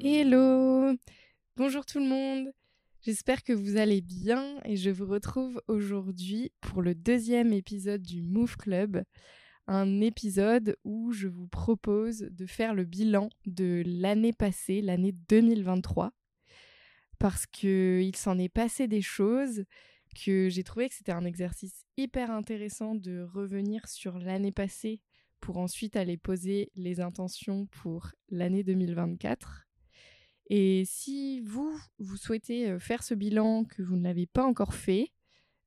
[0.00, 0.94] Hello.
[1.56, 2.52] Bonjour tout le monde.
[3.02, 8.22] J'espère que vous allez bien et je vous retrouve aujourd'hui pour le deuxième épisode du
[8.22, 9.02] Move Club,
[9.66, 16.12] un épisode où je vous propose de faire le bilan de l'année passée, l'année 2023,
[17.18, 19.64] parce qu'il s'en est passé des choses
[20.24, 25.00] que j'ai trouvé que c'était un exercice hyper intéressant de revenir sur l'année passée
[25.40, 29.66] pour ensuite aller poser les intentions pour l'année 2024.
[30.50, 34.74] Et si vous, vous souhaitez euh, faire ce bilan que vous ne l'avez pas encore
[34.74, 35.12] fait,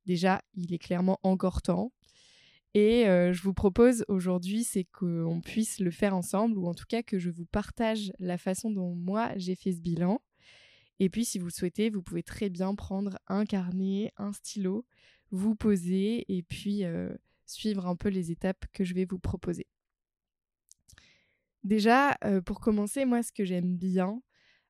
[0.06, 1.92] déjà, il est clairement encore temps.
[2.74, 6.86] Et euh, je vous propose aujourd'hui, c'est qu'on puisse le faire ensemble, ou en tout
[6.88, 10.20] cas que je vous partage la façon dont moi j'ai fait ce bilan.
[11.00, 14.86] Et puis, si vous le souhaitez, vous pouvez très bien prendre un carnet, un stylo,
[15.30, 17.12] vous poser et puis euh,
[17.46, 19.66] suivre un peu les étapes que je vais vous proposer.
[21.64, 24.20] Déjà, pour commencer, moi, ce que j'aime bien,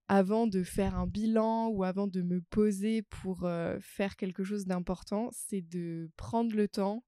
[0.08, 4.66] avant de faire un bilan ou avant de me poser pour euh, faire quelque chose
[4.66, 7.02] d'important, c'est de prendre le temps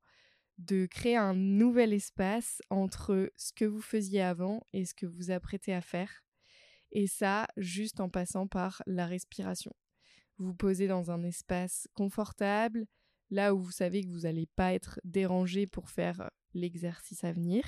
[0.56, 5.30] de créer un nouvel espace entre ce que vous faisiez avant et ce que vous
[5.30, 6.23] apprêtez à faire.
[6.94, 9.72] Et ça, juste en passant par la respiration.
[10.38, 12.86] Vous posez dans un espace confortable,
[13.30, 17.64] là où vous savez que vous n'allez pas être dérangé pour faire l'exercice à venir.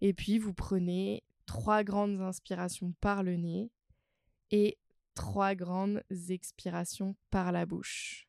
[0.00, 3.70] Et puis, vous prenez trois grandes inspirations par le nez
[4.50, 4.78] et
[5.14, 8.28] trois grandes expirations par la bouche.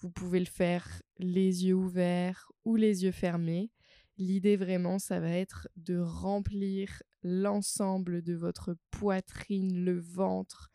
[0.00, 3.70] Vous pouvez le faire les yeux ouverts ou les yeux fermés.
[4.18, 10.70] L'idée vraiment, ça va être de remplir l'ensemble de votre poitrine, le ventre,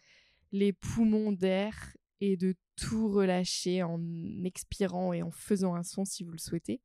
[0.51, 4.01] les poumons d'air et de tout relâcher en
[4.43, 6.81] expirant et en faisant un son si vous le souhaitez.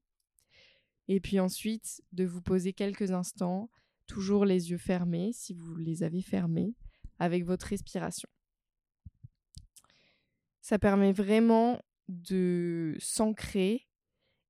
[1.08, 3.70] Et puis ensuite, de vous poser quelques instants,
[4.06, 6.74] toujours les yeux fermés si vous les avez fermés,
[7.18, 8.28] avec votre respiration.
[10.60, 13.86] Ça permet vraiment de s'ancrer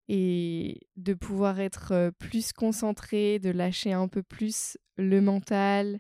[0.09, 5.99] et de pouvoir être plus concentré, de lâcher un peu plus le mental,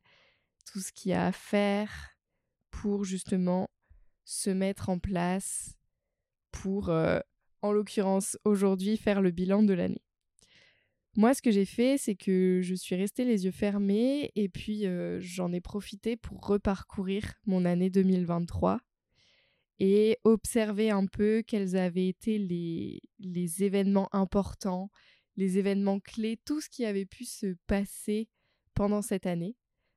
[0.70, 2.16] tout ce qu'il y a à faire
[2.70, 3.68] pour justement
[4.24, 5.76] se mettre en place
[6.50, 6.90] pour,
[7.62, 10.02] en l'occurrence aujourd'hui, faire le bilan de l'année.
[11.16, 14.86] Moi, ce que j'ai fait, c'est que je suis restée les yeux fermés et puis
[15.20, 18.80] j'en ai profité pour reparcourir mon année 2023
[19.78, 24.90] et observer un peu quels avaient été les, les événements importants,
[25.36, 28.28] les événements clés, tout ce qui avait pu se passer
[28.74, 29.56] pendant cette année.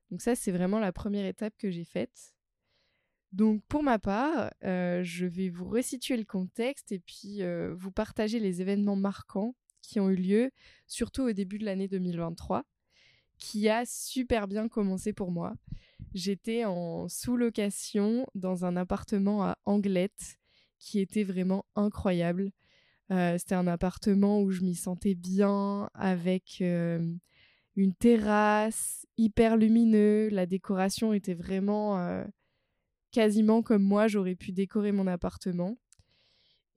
[0.09, 2.33] Donc ça, c'est vraiment la première étape que j'ai faite.
[3.33, 7.91] Donc pour ma part, euh, je vais vous resituer le contexte et puis euh, vous
[7.91, 10.51] partager les événements marquants qui ont eu lieu,
[10.87, 12.65] surtout au début de l'année 2023,
[13.37, 15.53] qui a super bien commencé pour moi.
[16.17, 20.39] J'étais en sous-location dans un appartement à Anglette
[20.79, 22.49] qui était vraiment incroyable.
[23.11, 27.13] Euh, c'était un appartement où je m'y sentais bien, avec euh,
[27.75, 30.29] une terrasse hyper lumineux.
[30.29, 32.25] La décoration était vraiment euh,
[33.11, 35.77] quasiment comme moi j'aurais pu décorer mon appartement.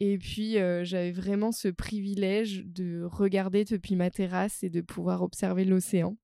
[0.00, 5.64] Et puis, j'avais vraiment ce privilège de regarder depuis ma terrasse et de pouvoir observer
[5.64, 6.18] l'océan.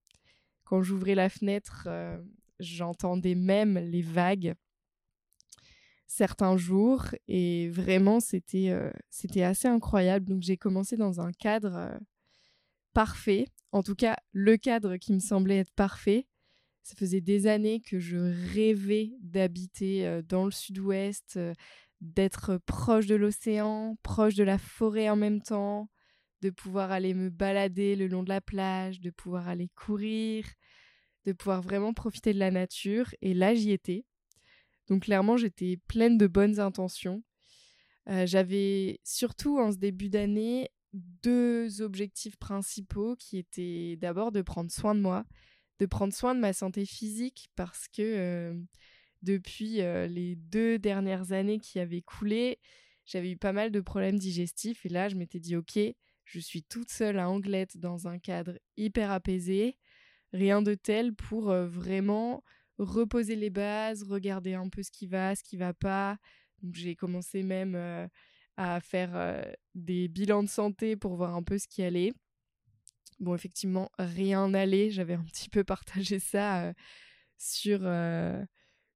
[0.65, 1.88] Quand j'ouvrais la fenêtre,
[2.61, 4.55] j'entendais même les vagues
[6.06, 10.27] certains jours et vraiment c'était euh, c'était assez incroyable.
[10.27, 11.99] Donc j'ai commencé dans un cadre
[12.93, 13.47] parfait.
[13.72, 16.27] En tout cas le cadre qui me semblait être parfait.
[16.83, 18.16] Ça faisait des années que je
[18.55, 21.37] rêvais d'habiter dans le sud-ouest
[22.00, 25.89] d'être proche de l'océan, proche de la forêt en même temps,
[26.43, 30.45] de pouvoir aller me balader le long de la plage, de pouvoir aller courir,
[31.27, 33.15] de pouvoir vraiment profiter de la nature.
[33.21, 34.05] Et là, j'y étais.
[34.89, 37.23] Donc clairement, j'étais pleine de bonnes intentions.
[38.09, 44.71] Euh, j'avais surtout en ce début d'année deux objectifs principaux qui étaient d'abord de prendre
[44.71, 45.25] soin de moi,
[45.81, 48.55] de prendre soin de ma santé physique parce que euh,
[49.22, 52.61] depuis euh, les deux dernières années qui avaient coulé,
[53.05, 55.79] j'avais eu pas mal de problèmes digestifs et là je m'étais dit ok,
[56.25, 59.77] je suis toute seule à Anglette dans un cadre hyper apaisé,
[60.36, 62.44] rien de tel pour vraiment
[62.78, 66.18] reposer les bases, regarder un peu ce qui va, ce qui va pas.
[66.72, 68.09] J'ai commencé même
[68.56, 69.44] à faire
[69.74, 72.12] des bilans de santé pour voir un peu ce qui allait.
[73.18, 74.91] Bon, effectivement, rien n'allait.
[74.91, 76.74] J'avais un petit peu partagé ça
[77.38, 77.80] sur,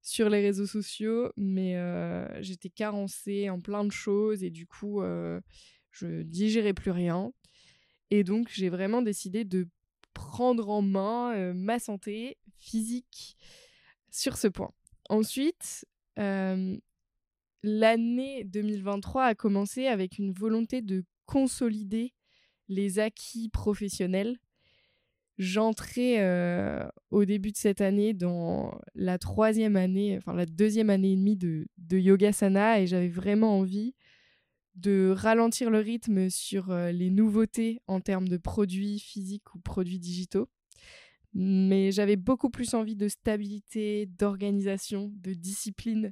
[0.01, 1.75] sur les réseaux sociaux, mais
[2.41, 5.41] j'étais carencée en plein de choses et du coup, euh,
[5.91, 7.31] Je digérais plus rien.
[8.09, 9.67] Et donc, j'ai vraiment décidé de
[10.13, 13.37] prendre en main euh, ma santé physique
[14.09, 14.71] sur ce point.
[15.09, 15.85] Ensuite,
[16.19, 16.77] euh,
[17.63, 22.13] l'année 2023 a commencé avec une volonté de consolider
[22.67, 24.37] les acquis professionnels.
[25.37, 31.13] J'entrais euh, au début de cette année dans la troisième année, enfin la deuxième année
[31.13, 33.95] et demie de, de Yogasana et j'avais vraiment envie
[34.75, 39.99] de ralentir le rythme sur euh, les nouveautés en termes de produits physiques ou produits
[39.99, 40.49] digitaux.
[41.33, 46.11] Mais j'avais beaucoup plus envie de stabilité, d'organisation, de discipline.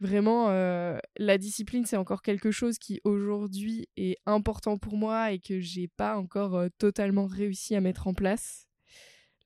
[0.00, 5.38] Vraiment, euh, la discipline, c'est encore quelque chose qui aujourd'hui est important pour moi et
[5.38, 8.66] que j'ai pas encore euh, totalement réussi à mettre en place.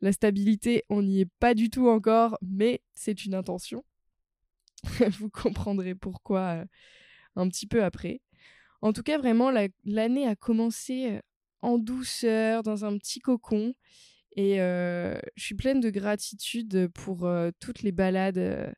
[0.00, 3.84] La stabilité, on n'y est pas du tout encore, mais c'est une intention.
[5.19, 6.64] Vous comprendrez pourquoi
[7.37, 8.20] un petit peu après.
[8.84, 9.50] En tout cas, vraiment,
[9.84, 11.20] l'année a commencé euh,
[11.62, 13.72] en douceur, dans un petit cocon.
[14.36, 18.75] Et euh, je suis pleine de gratitude pour euh, toutes les balades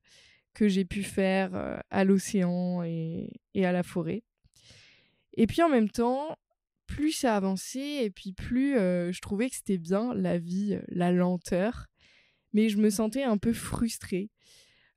[0.54, 4.22] que j'ai pu faire à l'océan et, à la forêt.
[5.36, 6.36] Et puis en même temps,
[6.86, 11.86] plus ça avançait et puis plus je trouvais que c'était bien la vie, la lenteur.
[12.52, 14.30] Mais je me sentais un peu frustrée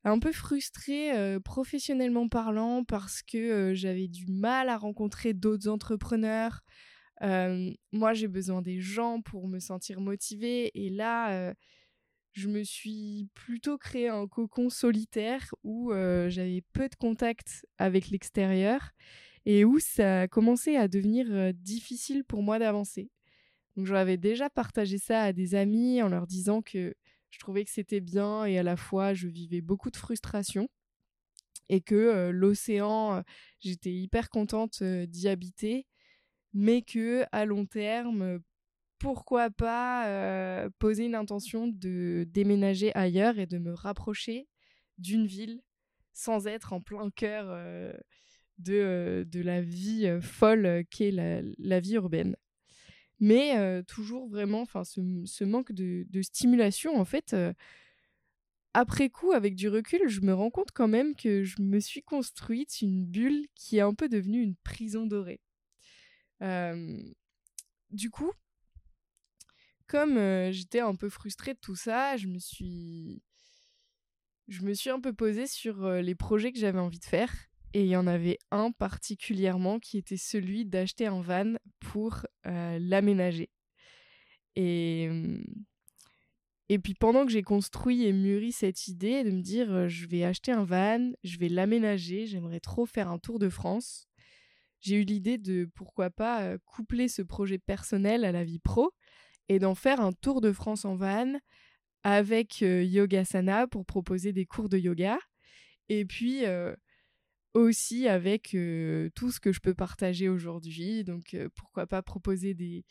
[0.04, 5.68] un peu frustrée euh, professionnellement parlant parce que euh, j'avais du mal à rencontrer d'autres
[5.68, 6.62] entrepreneurs.
[7.22, 11.54] Euh, moi, j'ai besoin des gens pour me sentir motivée et là,
[12.32, 18.92] je me suis plutôt créé un cocon solitaire où j'avais peu de contact avec l'extérieur
[19.46, 23.12] et où ça a commencé à devenir difficile pour moi d'avancer.
[23.76, 26.96] Donc j'avais déjà partagé ça à des amis en leur disant que
[27.30, 30.70] je trouvais que c'était bien et à la fois je vivais beaucoup de frustration
[31.70, 33.24] et que l'océan,
[33.60, 35.86] j'étais hyper contente d'y habiter,
[36.54, 38.40] mais que à long terme,
[38.98, 44.48] pourquoi pas poser une intention de déménager ailleurs et de me rapprocher
[44.98, 45.62] d'une ville
[46.14, 47.56] sans être en plein cœur
[48.58, 52.36] de, la vie folle qu'est la vie urbaine
[53.20, 57.36] mais toujours vraiment ce, manque de, stimulation en fait
[58.74, 62.04] après coup avec du recul je me rends compte quand même que je me suis
[62.04, 65.42] construite une bulle qui est un peu devenue une prison dorée.
[67.92, 68.32] Du coup
[69.88, 70.18] comme
[70.52, 73.22] j'étais un peu frustrée de tout ça je me suis
[74.48, 77.84] je me suis un peu posée sur les projets que j'avais envie de faire et
[77.84, 83.50] il y en avait un particulièrement qui était celui d'acheter un van pour euh, l'aménager.
[84.56, 85.44] Et, mmh,
[86.70, 90.08] et puis pendant que j'ai construit et mûri cette idée de me dire euh, je
[90.08, 94.08] vais acheter un van, je vais l'aménager, j'aimerais trop faire un tour de France,
[94.80, 98.92] j'ai eu l'idée de pourquoi pas euh, coupler ce projet personnel à la vie pro
[99.48, 101.34] et d'en faire un tour de France en van
[102.04, 105.20] avec Yogasana pour proposer des cours de yoga.
[105.90, 106.46] Et puis
[107.54, 108.56] aussi avec
[109.16, 111.04] tout ce que je peux partager aujourd'hui.
[111.04, 112.86] Donc pourquoi pas proposer des,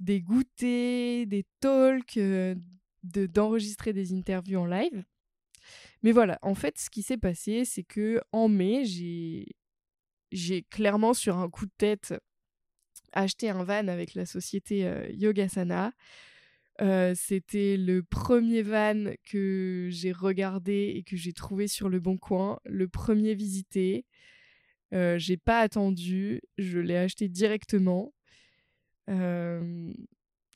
[0.00, 2.18] des goûters, des talks,
[3.02, 5.04] d'enregistrer des interviews en live.
[6.02, 9.46] Mais voilà, en fait, ce qui s'est passé, c'est que en mai, j'ai
[10.30, 12.14] j'ai clairement sur un coup de tête
[13.12, 15.92] acheté un van avec la société Yogasana.
[16.80, 22.16] Euh, c'était le premier van que j'ai regardé et que j'ai trouvé sur le bon
[22.16, 24.06] coin, le premier visité.
[24.94, 28.14] Euh, j'ai pas attendu, je l'ai acheté directement.
[29.10, 29.92] Euh,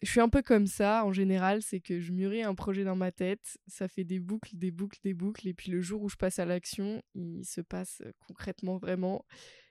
[0.03, 2.97] je suis un peu comme ça en général, c'est que je mûris un projet dans
[2.97, 6.09] ma tête, ça fait des boucles, des boucles, des boucles, et puis le jour où
[6.09, 9.25] je passe à l'action, il se passe concrètement vraiment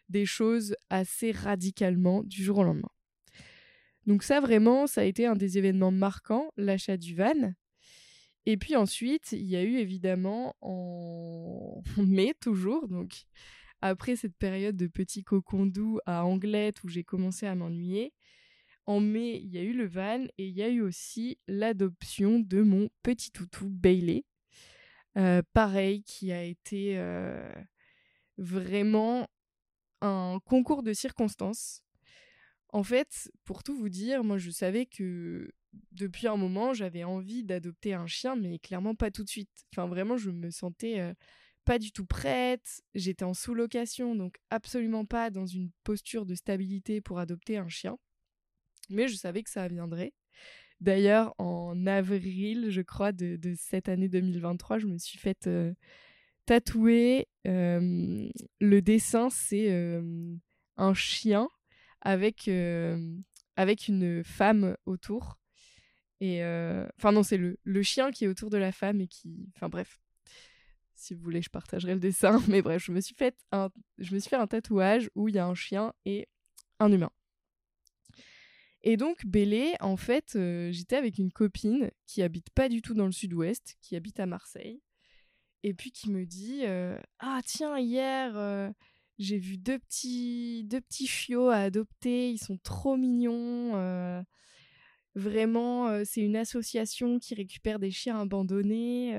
[0.10, 2.91] des choses assez radicalement du jour au lendemain.
[4.08, 7.53] Donc ça vraiment, ça a été un des événements marquants, l'achat du van.
[8.46, 13.25] Et puis ensuite, il y a eu évidemment en mai toujours, donc
[13.81, 18.13] après cette période de petit cocon doux à Anglette où j'ai commencé à m'ennuyer,
[18.88, 22.39] en mai, il y a eu le van et il y a eu aussi l'adoption
[22.39, 24.25] de mon petit toutou Bailey.
[25.17, 27.51] Euh, pareil, qui a été euh,
[28.38, 29.27] vraiment
[30.01, 31.84] un concours de circonstances.
[32.72, 35.51] En fait, pour tout vous dire, moi je savais que
[35.92, 39.50] depuis un moment, j'avais envie d'adopter un chien, mais clairement pas tout de suite.
[39.74, 41.13] Enfin, vraiment, je me sentais euh,
[41.66, 42.82] pas du tout prête.
[42.96, 47.98] J'étais en sous-location, donc absolument pas dans une posture de stabilité pour adopter un chien.
[48.90, 50.13] Mais je savais que ça viendrait.
[50.80, 55.74] D'ailleurs, en avril, je crois, de, cette année 2023, je me suis faite euh,
[56.46, 57.28] tatouer.
[57.48, 60.01] Euh, le dessin, c'est
[60.78, 61.48] un chien
[62.01, 62.50] avec,
[63.55, 65.38] avec une femme autour.
[66.20, 66.41] Et
[66.98, 69.50] enfin non, c'est le, le chien qui est autour de la femme et qui...
[69.55, 70.00] Enfin bref,
[71.01, 72.41] si vous voulez, je partagerai le dessin.
[72.48, 75.36] Mais bref, je me suis fait un, je me suis fait un tatouage où il
[75.36, 76.27] y a un chien et
[76.79, 77.12] un humain.
[78.84, 82.93] Et donc, Bélé, en fait, euh, j'étais avec une copine qui habite pas du tout
[82.93, 84.81] dans le sud-ouest, qui habite à Marseille,
[85.63, 88.72] et puis qui me dit euh, Ah, tiens, hier, euh,
[89.22, 94.24] j'ai vu deux petits, deux petits chiots à adopter, ils sont trop mignons.
[95.16, 99.13] vraiment, c'est une association qui récupère des chiens abandonnés.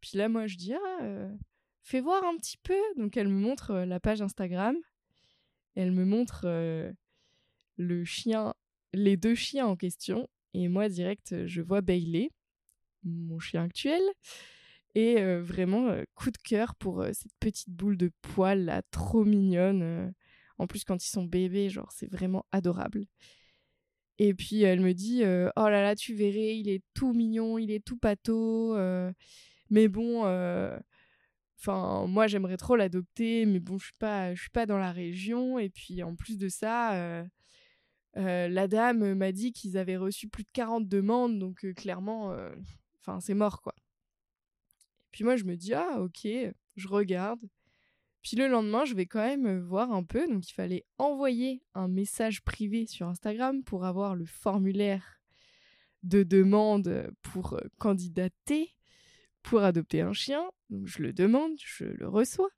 [0.00, 1.28] Puis là, moi, je dis Ah,
[1.82, 2.78] fais voir un petit peu.
[2.96, 4.76] Donc, elle me montre la page Instagram.
[5.74, 6.46] Elle me montre
[7.76, 8.54] le chien,
[8.92, 10.28] les deux chiens en question.
[10.54, 12.30] Et moi, direct, je vois Bailey,
[13.04, 14.02] mon chien actuel.
[14.94, 20.12] Et vraiment, coup de cœur pour cette petite boule de poils là, trop mignonne.
[20.58, 23.06] en plus, quand ils sont bébés, genre, c'est vraiment adorable.
[24.18, 27.70] Et puis, elle me dit Oh là là, tu verrais, il est tout mignon, il
[27.70, 28.76] est tout pâteau.
[29.70, 30.24] mais bon,
[31.58, 35.58] enfin, moi, j'aimerais trop l'adopter, mais bon, je suis pas, suis pas dans la région.
[35.58, 37.24] Et puis, en plus de ça,
[38.14, 42.36] la dame m'a dit qu'ils avaient reçu plus de 40 demandes, donc clairement,
[43.00, 43.74] enfin, c'est mort, quoi.
[45.12, 46.26] Puis moi, je me dis, ah, ok,
[46.76, 47.40] je regarde.
[48.22, 51.88] Puis le lendemain, je vais quand même voir un peu, donc il fallait envoyer un
[51.88, 55.20] message privé sur Instagram pour avoir le formulaire
[56.02, 58.74] de demande pour candidater
[59.42, 60.44] pour adopter un chien.
[60.70, 62.50] Donc je le demande, je le reçois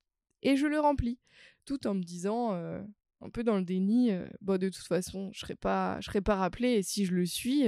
[0.42, 1.18] et je le remplis,
[1.64, 4.12] tout en me disant un peu dans le déni.
[4.40, 6.72] Bon, de toute façon, je serais pas, je pas rappelé.
[6.72, 7.64] Et si je le suis,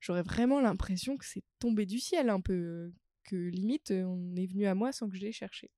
[0.00, 2.90] j'aurais vraiment l'impression que c'est tombé du ciel un peu,
[3.36, 5.70] limite on est venu à moi sans que je l'ai cherché.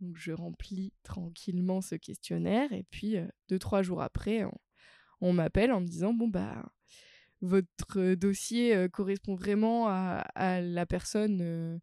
[0.00, 3.16] Donc je remplis tranquillement ce questionnaire et puis
[3.48, 4.44] deux trois jours après,
[5.20, 6.64] on, m'appelle en me disant bon bah
[7.40, 11.80] votre dossier correspond vraiment à, à la personne,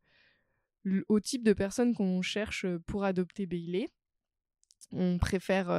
[0.86, 3.88] au type de personne qu'on cherche pour adopter Bailey.
[4.92, 5.70] On préfère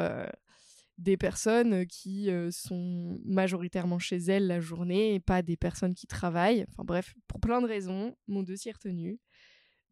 [0.99, 6.65] des personnes qui sont majoritairement chez elles la journée et pas des personnes qui travaillent.
[6.71, 9.21] Enfin bref, pour plein de raisons, mon dossier est retenu.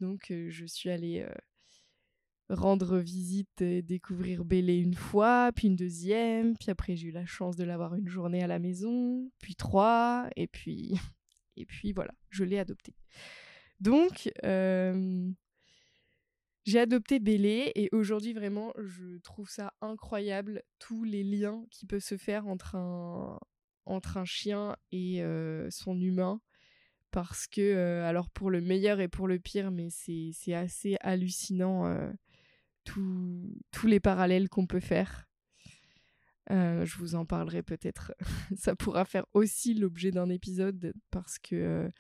[0.00, 1.26] Donc je suis allée
[2.48, 7.26] rendre visite et découvrir Bélé une fois, puis une deuxième, puis après j'ai eu la
[7.26, 10.94] chance de l'avoir une journée à la maison, puis trois, et puis
[11.56, 12.94] et puis voilà, je l'ai adopté.
[13.80, 14.30] Donc
[16.64, 22.00] j'ai adopté Bélé et aujourd'hui vraiment je trouve ça incroyable tous les liens qui peuvent
[22.00, 23.38] se faire entre un,
[23.84, 26.40] entre un chien et euh, son humain
[27.10, 31.86] parce que euh, alors pour le meilleur et pour le pire mais c'est assez hallucinant
[31.86, 32.10] euh,
[32.84, 35.26] tous les parallèles qu'on peut faire.
[36.48, 38.12] je vous en parlerai peut-être.
[38.56, 41.90] ça pourra faire aussi l'objet d'un épisode parce que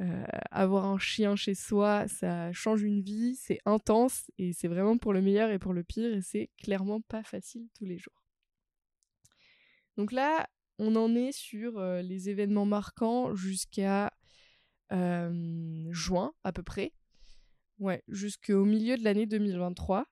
[0.00, 4.96] euh, avoir un chien chez soi, ça change une vie, c'est intense et c'est vraiment
[4.96, 8.24] pour le meilleur et pour le pire et c'est clairement pas facile tous les jours.
[9.98, 14.10] Donc là, on en est sur euh, les événements marquants jusqu'à
[14.92, 16.94] euh, juin à peu près.
[17.78, 20.06] Ouais, jusqu'au milieu de l'année 2023.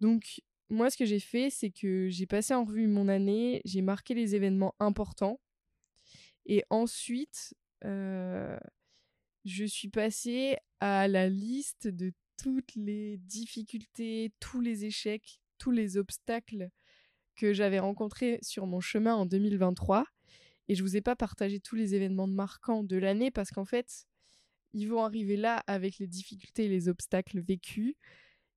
[0.00, 3.82] Donc moi, ce que j'ai fait, c'est que j'ai passé en revue mon année, j'ai
[3.82, 5.40] marqué les événements importants.
[6.46, 7.54] Et ensuite,
[7.84, 12.12] je suis passée à la liste de
[12.42, 16.70] toutes les difficultés, tous les échecs, tous les obstacles
[17.36, 20.04] que j'avais rencontrés sur mon chemin en 2023.
[20.68, 24.06] Et je vous ai pas partagé tous les événements marquants de l'année parce qu'en fait,
[24.72, 27.94] ils vont arriver là avec les difficultés et les obstacles vécus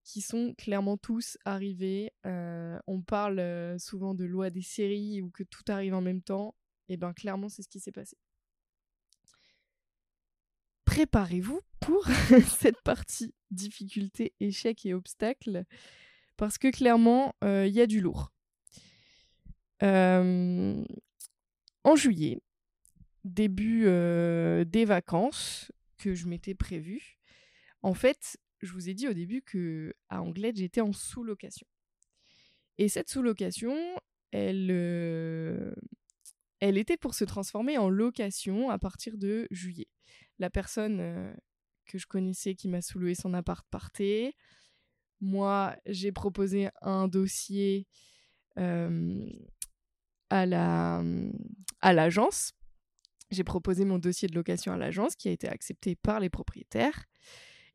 [0.03, 2.11] qui sont clairement tous arrivés.
[2.23, 6.55] On parle souvent de loi des séries ou que tout arrive en même temps.
[6.87, 8.17] Et bien clairement, c'est ce qui s'est passé
[10.97, 12.07] préparez-vous pour
[12.57, 15.63] cette partie difficulté, échec et obstacles,
[16.37, 18.33] parce que clairement, il euh, y a du lourd.
[19.83, 20.83] Euh,
[21.83, 22.41] en juillet,
[23.25, 27.19] début euh, des vacances que je m'étais prévu,
[27.83, 31.67] en fait, je vous ai dit au début que à Anglette, j'étais en sous-location.
[32.79, 33.77] Et cette sous-location,
[34.31, 35.75] elle
[36.59, 39.87] était pour se transformer en location à partir de juillet
[40.39, 41.33] la personne euh,
[41.85, 44.33] que je connaissais qui m'a sous son appart partait.
[45.19, 47.87] Moi, j'ai proposé un dossier
[48.59, 49.29] euh,
[50.29, 51.03] à la
[51.81, 52.53] à l'agence.
[53.31, 57.05] J'ai proposé mon dossier de location à l'agence qui a été accepté par les propriétaires.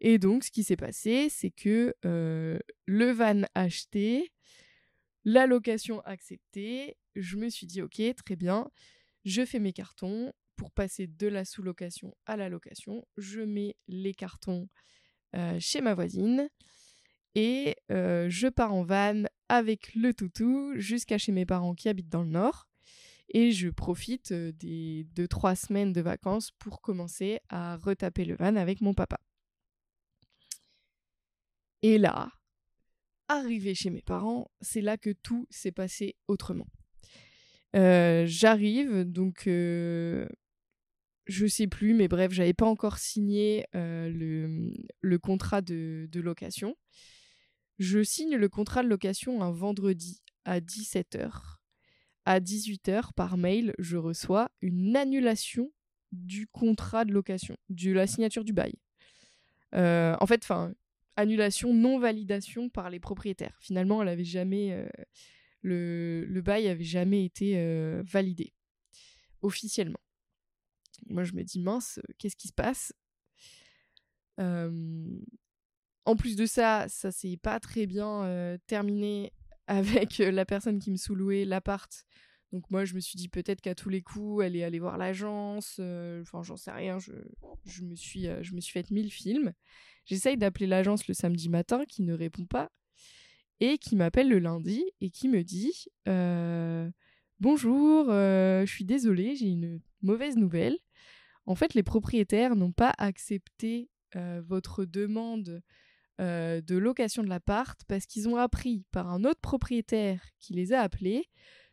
[0.01, 4.33] Et donc, ce qui s'est passé, c'est que euh, le van acheté,
[5.25, 8.69] La location acceptée, je me suis dit ok, très bien,
[9.25, 13.07] je fais mes cartons pour passer de la sous-location à la location.
[13.17, 14.69] Je mets les cartons
[15.35, 16.49] euh, chez ma voisine
[17.35, 22.11] et euh, je pars en van avec le toutou jusqu'à chez mes parents qui habitent
[22.11, 22.69] dans le nord.
[23.35, 28.57] Et je profite euh, des 2-3 semaines de vacances pour commencer à retaper le van
[28.57, 29.19] avec mon papa.
[31.81, 32.31] Et là,
[33.29, 36.67] arrivé chez mes parents, c'est là que tout s'est passé autrement.
[37.75, 39.49] J'arrive, donc
[41.27, 44.09] je sais plus, mais bref, j'avais pas encore signé euh,
[45.01, 46.77] le, contrat de, location.
[47.79, 51.31] Je signe le contrat de location un vendredi à 17h.
[52.25, 55.73] À 18h, par mail, je reçois une annulation
[56.13, 58.75] du contrat de location, de la signature du bail.
[59.73, 60.73] en fait, enfin,
[61.17, 63.57] annulation, non-validation par les propriétaires.
[63.61, 64.89] Finalement, elle avait jamais, euh,
[65.63, 68.53] le, le, bail avait jamais été euh, validé
[69.43, 70.01] officiellement.
[71.09, 72.93] Moi, je me dis, mince, qu'est-ce qui se passe?
[76.05, 79.33] En plus de ça, ça s'est pas très bien euh, terminé
[79.69, 82.05] avec la personne qui me sous-louait l'appart.
[82.51, 84.99] Donc moi, je me suis dit peut-être qu'à tous les coups, elle est allée voir
[84.99, 85.79] l'agence.
[85.79, 86.99] Enfin, j'en sais rien.
[86.99, 87.13] Je,
[87.65, 89.55] je, me suis, je me suis fait mille films.
[90.05, 92.71] J'essaye d'appeler l'agence le samedi matin qui ne répond pas
[93.61, 96.91] et qui m'appelle le lundi et qui me dit euh,
[97.39, 100.77] Bonjour, euh, je suis désolée, j'ai une mauvaise nouvelle.
[101.47, 105.63] En fait, les propriétaires n'ont pas accepté euh, votre demande
[106.19, 110.81] de location de l'appart parce qu'ils ont appris par un autre propriétaire qui les a
[110.81, 111.25] appelés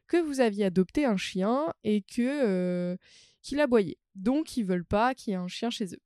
[0.08, 2.98] que vous aviez adopté un chien et que
[3.44, 4.00] qu'il aboyait.
[4.16, 6.02] Donc, ils veulent pas qu'il y ait un chien chez eux.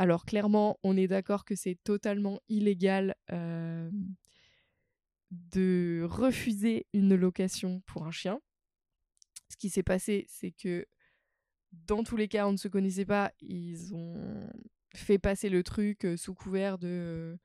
[0.00, 3.90] Alors clairement, on est d'accord que c'est totalement illégal euh,
[5.30, 8.40] de refuser une location pour un chien.
[9.50, 10.86] Ce qui s'est passé, c'est que
[11.72, 13.32] dans tous les cas, on ne se connaissait pas.
[13.40, 14.48] Ils ont
[14.94, 17.36] fait passer le truc euh, sous couvert de...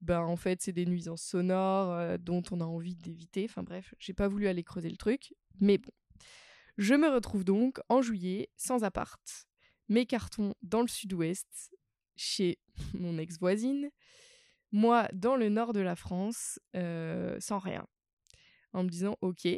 [0.00, 3.46] ben en fait, c'est des nuisances sonores euh, dont on a envie d'éviter.
[3.48, 5.34] Enfin bref, j'ai pas voulu aller creuser le truc.
[5.60, 5.92] Mais bon.
[6.76, 9.20] Je me retrouve donc en juillet, sans appart,
[9.88, 11.72] mes cartons dans le sud-ouest,
[12.16, 12.58] chez
[12.94, 13.90] mon ex-voisine,
[14.70, 17.86] moi dans le nord de la France, euh, sans rien,
[18.72, 19.48] en me disant ok,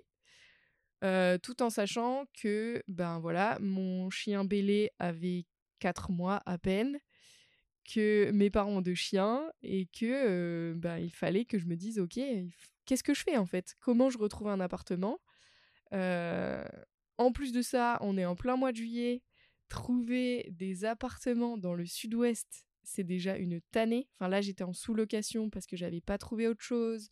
[1.01, 5.47] tout en sachant que ben voilà, mon chien Bélé avait
[5.79, 6.99] 4 mois à peine,
[7.93, 11.99] que mes parents ont deux chiens et que ben, il fallait que je me dise
[11.99, 12.21] ok,
[12.85, 13.75] qu'est-ce que je fais en fait?
[13.81, 15.19] Comment je retrouve un appartement?
[15.93, 19.23] En plus de ça, on est en plein mois de juillet
[19.69, 24.09] trouver des appartements dans le sud-ouest, c'est déjà une tannée.
[24.15, 27.09] Enfin là, j'étais en sous-location parce que j'avais pas trouvé autre chose.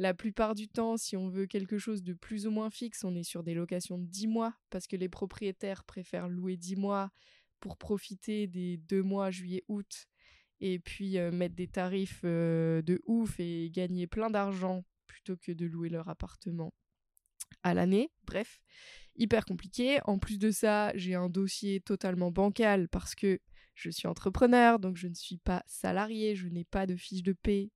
[0.00, 3.14] La plupart du temps, si on veut quelque chose de plus ou moins fixe, on
[3.14, 7.10] est sur des locations de 10 mois parce que les propriétaires préfèrent louer 10 mois
[7.60, 10.06] pour profiter des deux mois juillet-août
[10.60, 15.52] et puis euh, mettre des tarifs euh, de ouf et gagner plein d'argent plutôt que
[15.52, 16.72] de louer leur appartement
[17.62, 18.10] à l'année.
[18.24, 18.62] Bref,
[19.16, 20.00] hyper compliqué.
[20.06, 23.38] En plus de ça, j'ai un dossier totalement bancal parce que
[23.74, 27.34] je suis entrepreneur, donc je ne suis pas salarié, je n'ai pas de fiche de
[27.34, 27.70] paie.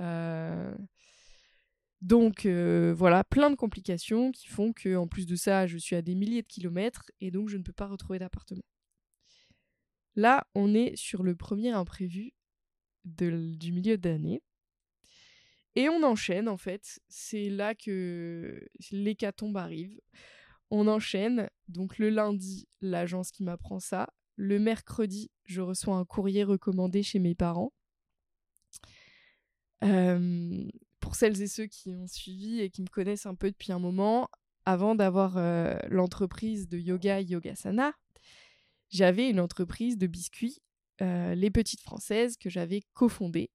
[0.00, 0.74] Euh,
[2.02, 5.94] donc euh, voilà, plein de complications qui font que en plus de ça, je suis
[5.94, 8.64] à des milliers de kilomètres et donc je ne peux pas retrouver d'appartement.
[10.16, 12.32] Là, on est sur le premier imprévu
[13.04, 14.42] du milieu d'année.
[15.76, 17.00] Et on enchaîne en fait.
[17.08, 20.00] C'est là que l'hécatombe arrive.
[20.70, 21.48] On enchaîne.
[21.68, 24.12] Donc le lundi, l'agence qui m'apprend ça.
[24.34, 27.72] Le mercredi, je reçois un courrier recommandé chez mes parents.
[29.84, 30.68] Euh,
[31.12, 33.78] pour celles et ceux qui ont suivi et qui me connaissent un peu depuis un
[33.78, 34.30] moment,
[34.64, 37.92] avant d'avoir euh, l'entreprise de yoga Yogasana,
[38.88, 40.62] j'avais une entreprise de biscuits,
[41.02, 43.50] euh, les petites françaises, que j'avais cofondée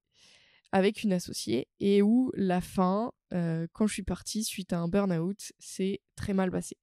[0.72, 5.52] avec une associée et où la fin, quand je suis partie suite à un burn-out,
[5.58, 6.78] s'est très mal passée.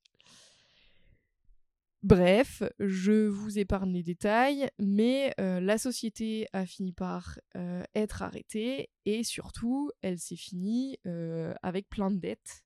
[2.05, 8.21] Bref, je vous épargne les détails, mais euh, la société a fini par euh, être
[8.21, 12.63] arrêtée et surtout, elle s'est finie euh, avec plein de dettes.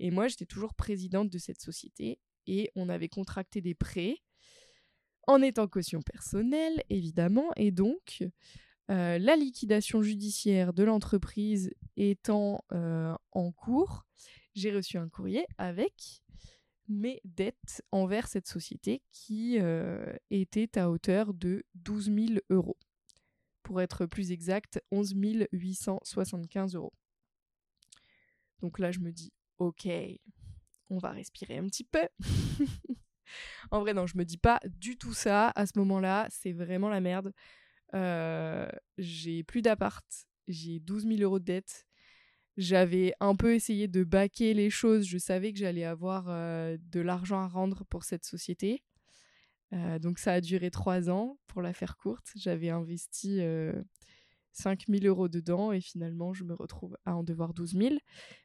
[0.00, 4.18] Et moi, j'étais toujours présidente de cette société et on avait contracté des prêts
[5.26, 8.22] en étant caution personnelle, évidemment, et donc
[8.88, 14.04] la liquidation judiciaire de l'entreprise étant en cours,
[14.54, 16.22] j'ai reçu un courrier avec
[16.88, 22.78] mes dettes envers cette société qui euh, était à hauteur de 12 000 euros.
[23.62, 25.14] Pour être plus exact, 11
[25.52, 26.92] 875 euros.
[28.60, 29.88] Donc là, je me dis, ok,
[30.90, 32.06] on va respirer un petit peu.
[33.70, 36.26] en vrai, non, je me dis pas du tout ça à ce moment-là.
[36.30, 37.32] C'est vraiment la merde.
[37.94, 38.68] Euh,
[38.98, 40.04] j'ai plus d'appart.
[40.48, 41.86] J'ai 12 000 euros de dette.
[42.56, 45.06] J'avais un peu essayé de baquer les choses.
[45.06, 48.82] Je savais que j'allais avoir euh, de l'argent à rendre pour cette société.
[49.72, 52.30] Euh, donc ça a duré trois ans pour la faire courte.
[52.36, 53.40] J'avais investi
[54.52, 57.94] 5 000 euros dedans et finalement je me retrouve à en devoir 12 000.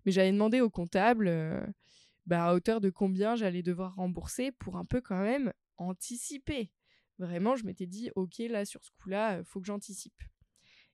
[0.06, 1.30] Mais j'avais demandé au comptable
[2.26, 6.72] bah, à hauteur de combien j'allais devoir rembourser pour un peu quand même anticiper.
[7.18, 10.24] Vraiment, je m'étais dit, ok, là, sur ce coup-là, faut que j'anticipe.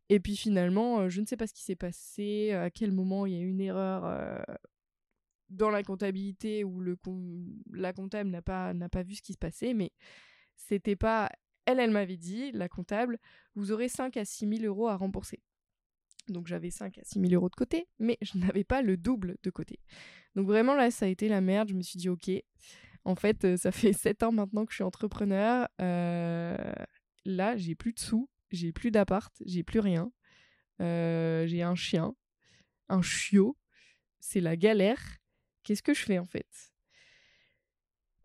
[0.10, 3.34] Et puis finalement, je ne sais pas ce qui s'est passé, à quel moment il
[3.34, 4.46] y a eu une erreur
[5.50, 6.98] dans la comptabilité où le
[7.72, 9.92] la comptable n'a pas, pas vu ce qui se passait, mais
[10.56, 11.30] c'était pas.
[11.66, 13.18] Elle, elle m'avait dit, la comptable,
[13.56, 15.42] vous aurez 5 à 6 000 euros à rembourser.
[16.28, 19.38] Donc j'avais 5 à 6 000 euros de côté, mais je n'avais pas le double
[19.42, 19.80] de côté.
[20.36, 21.70] Donc vraiment là, ça a été la merde.
[21.70, 22.30] Je me suis dit, ok,
[23.04, 25.68] en fait, ça fait 7 ans maintenant que je suis entrepreneur.
[25.80, 30.12] Là, j'ai plus de sous, j'ai plus d'appart, j'ai plus rien.
[30.82, 32.16] Euh, j'ai un chien,
[32.90, 33.58] un chiot.
[34.20, 35.02] C'est la galère.
[35.64, 36.72] Qu'est-ce que je fais en fait?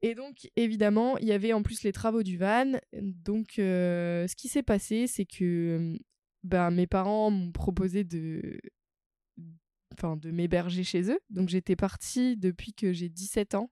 [0.03, 2.81] Et donc, évidemment, il y avait en plus les travaux du van.
[2.93, 5.95] Donc, ce qui s'est passé, c'est que
[6.43, 8.59] ben, mes parents m'ont proposé de,
[9.93, 11.21] enfin, de m'héberger chez eux.
[11.31, 13.71] Donc j'étais partie depuis que j'ai 17 ans.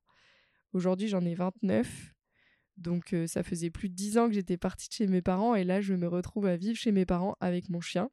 [0.73, 2.15] Aujourd'hui j'en ai 29.
[2.79, 5.55] Donc euh, ça faisait plus de 10 ans que j'étais partie de chez mes parents
[5.57, 8.09] et là je me retrouve à vivre chez mes parents avec mon chien.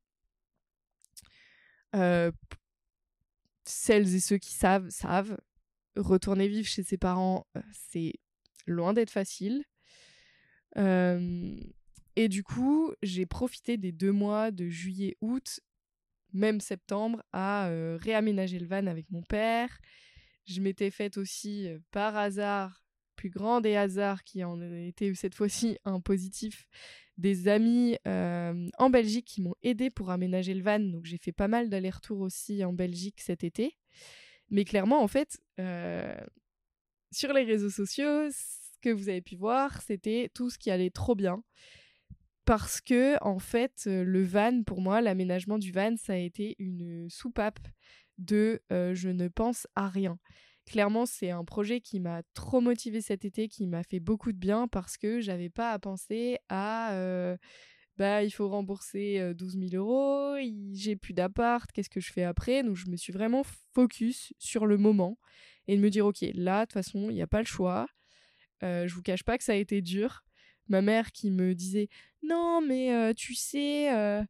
[1.95, 2.31] Euh,
[3.63, 5.37] celles et ceux qui savent, savent.
[5.95, 8.13] Retourner vivre chez ses parents, euh, c'est
[8.67, 9.63] loin d'être facile.
[12.17, 15.61] Et du coup, j'ai profité des deux mois de juillet-août,
[16.33, 19.79] même septembre, à réaménager le van avec mon père.
[20.45, 22.84] Je m'étais faite aussi, par hasard,
[23.25, 26.67] plus grand des hasards qui en été cette fois-ci un positif,
[27.17, 30.79] des amis euh, en Belgique qui m'ont aidé pour aménager le van.
[30.79, 33.79] Donc j'ai fait pas mal d'allers-retours aussi en Belgique cet été.
[34.51, 35.41] Mais clairement, en fait,
[37.11, 40.91] sur les réseaux sociaux, ce que vous avez pu voir, c'était tout ce qui allait
[40.91, 41.43] trop bien
[42.45, 47.09] parce que en fait le van pour moi l'aménagement du van ça a été une
[47.09, 47.57] soupape
[48.19, 50.19] de je ne pense à rien.
[50.65, 54.37] Clairement, c'est un projet qui m'a trop motivé cet été, qui m'a fait beaucoup de
[54.37, 57.37] bien parce que j'avais pas à penser à
[57.97, 60.35] bah il faut rembourser 12 000 euros,
[60.73, 62.61] j'ai plus d'appart, qu'est-ce que je fais après?
[62.61, 65.17] Donc je me suis vraiment focus sur le moment
[65.67, 67.87] et de me dire ok là de toute façon il n'y a pas le choix.
[68.61, 70.25] je vous cache pas que ça a été dur
[70.67, 71.89] ma mère qui me disait
[72.23, 74.23] non mais euh, tu sais euh,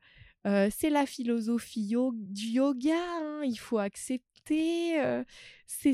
[0.45, 5.25] euh, c'est la philosophie du yoga hein, il faut accepter c'est
[5.67, 5.93] c'est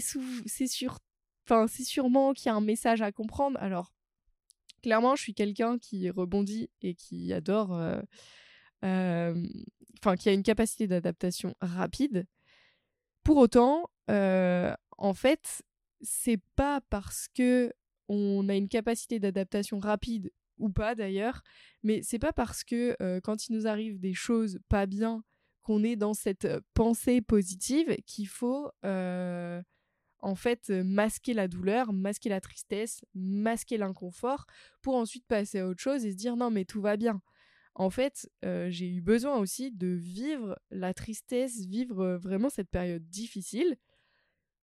[1.83, 3.57] sûrement qu'il y a un message à comprendre.
[3.61, 3.93] Alors
[4.81, 7.71] clairement je suis quelqu'un qui rebondit et qui adore
[8.83, 12.25] enfin qui a une capacité d'adaptation rapide.
[13.23, 15.63] Pour autant en fait
[16.01, 17.71] c'est pas parce que
[18.07, 21.41] on a une capacité d'adaptation rapide ou pas d'ailleurs,
[21.81, 25.23] mais c'est pas parce que quand il nous arrive des choses pas bien
[25.63, 32.41] qu'on est dans cette pensée positive qu'il faut en fait masquer la douleur, masquer la
[32.41, 34.45] tristesse, masquer l'inconfort
[34.81, 37.21] pour ensuite passer à autre chose et se dire non mais tout va bien.
[37.73, 43.77] En fait, j'ai eu besoin aussi de vivre la tristesse, vivre vraiment cette période difficile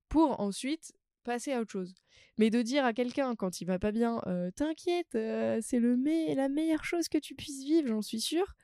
[0.09, 0.93] pour ensuite
[1.25, 1.95] passer à autre chose.
[2.37, 4.21] Mais de dire à quelqu'un quand il va pas bien,
[4.57, 5.97] t'inquiète, c'est le
[6.35, 8.55] la meilleure chose que tu puisses vivre, j'en suis sûre.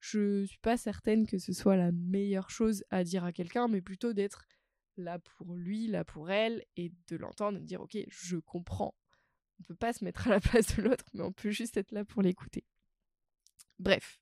[0.00, 3.80] Je suis pas certaine que ce soit la meilleure chose à dire à quelqu'un, mais
[3.80, 4.46] plutôt d'être
[4.96, 8.94] là pour lui, là pour elle, et de l'entendre de dire ok, je comprends.
[9.60, 11.92] On peut pas se mettre à la place de l'autre, mais on peut juste être
[11.92, 12.64] là pour l'écouter.
[13.78, 14.20] Bref.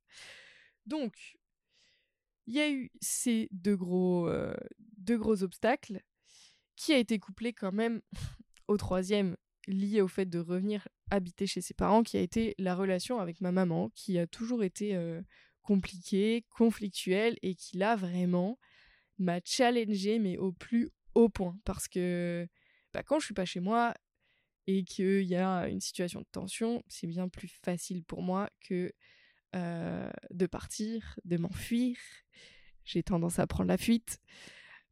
[0.87, 1.39] Donc,
[2.47, 4.55] il y a eu ces deux gros, euh,
[4.99, 6.01] deux gros obstacles
[6.77, 8.01] qui a été couplé quand même
[8.69, 9.37] au troisième,
[9.67, 13.41] lié au fait de revenir habiter chez ses parents, qui a été la relation avec
[13.41, 15.21] ma maman, qui a toujours été euh,
[15.67, 18.59] compliquée, conflictuelle, et qui là vraiment
[19.19, 21.59] m'a challengée, mais au plus haut point.
[21.65, 22.47] Parce que
[22.93, 23.95] bah, quand je suis pas chez moi
[24.67, 28.93] et qu'il y a une situation de tension, c'est bien plus facile pour moi que
[29.55, 31.97] euh, de partir, de m'enfuir.
[32.85, 34.21] J'ai tendance à prendre la fuite.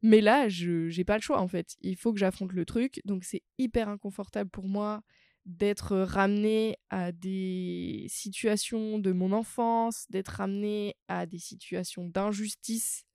[0.01, 1.75] Mais là, je j'ai pas le choix en fait.
[1.81, 3.01] Il faut que j'affronte le truc.
[3.05, 5.01] Donc c'est hyper inconfortable pour moi
[5.45, 13.05] d'être ramenée à des situations de mon enfance, d'être ramenée à des situations d'injustice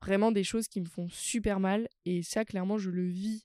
[0.00, 1.88] vraiment des choses qui me font super mal.
[2.04, 3.44] Et ça, clairement, je le vis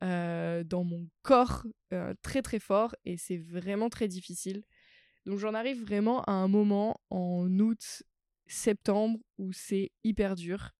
[0.00, 1.66] dans mon corps
[2.22, 4.62] très très fort et c'est vraiment très difficile.
[5.26, 8.02] Donc j'en arrive vraiment à un moment en août,
[8.46, 10.70] septembre où c'est hyper dur.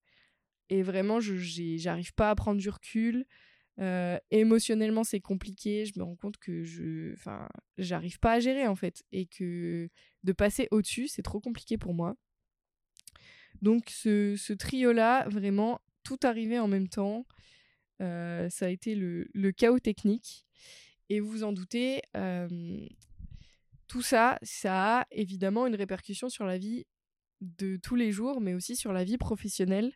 [0.71, 3.27] Et vraiment, j'arrive pas à prendre du recul.
[3.81, 5.87] Euh, émotionnellement, c'est compliqué.
[5.87, 9.89] Je me rends compte que je, enfin, j'arrive pas à gérer en fait, et que
[10.23, 12.17] de passer au-dessus, c'est trop compliqué pour moi.
[13.63, 17.27] Donc ce, ce trio-là, vraiment, tout arrivé en même temps.
[18.03, 20.47] Euh, ça a été le, le, chaos technique.
[21.09, 22.87] Et vous en doutez, euh,
[23.89, 26.87] tout ça, ça a évidemment une répercussion sur la vie
[27.41, 29.93] de tous les jours, mais aussi sur la vie professionnelle.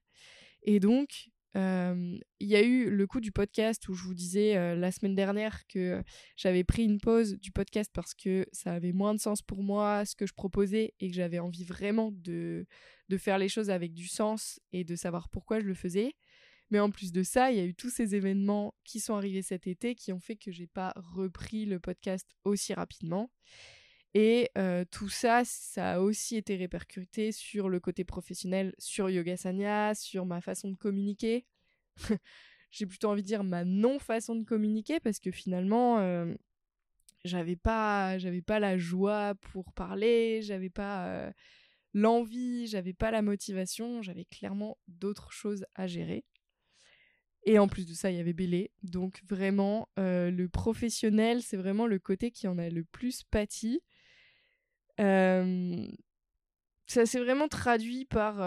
[0.62, 4.90] Et donc, il y a eu le coup du podcast où je vous disais la
[4.90, 6.02] semaine dernière que
[6.36, 10.04] j'avais pris une pause du podcast parce que ça avait moins de sens pour moi,
[10.04, 12.66] ce que je proposais, et que j'avais envie vraiment de,
[13.08, 16.14] de faire les choses avec du sens et de savoir pourquoi je le faisais.
[16.70, 19.42] Mais en plus de ça, il y a eu tous ces événements qui sont arrivés
[19.42, 23.30] cet été qui ont fait que j'ai pas repris le podcast aussi rapidement.
[24.14, 24.50] Et
[24.92, 30.24] tout ça, ça a aussi été répercuté sur le côté professionnel, sur Yoga Sanya, sur
[30.24, 31.44] ma façon de communiquer.
[32.70, 36.26] J'ai plutôt envie de dire ma non-façon de communiquer parce que finalement,
[37.24, 41.32] j'avais pas, pas la joie pour parler, j'avais pas
[41.92, 46.24] l'envie, j'avais pas la motivation, j'avais clairement d'autres choses à gérer.
[47.46, 48.70] Et en plus de ça, il y avait Bélé.
[48.82, 53.82] Donc vraiment, le professionnel, c'est vraiment le côté qui en a le plus pâti
[54.98, 55.74] ça
[57.06, 58.40] s'est vraiment traduit par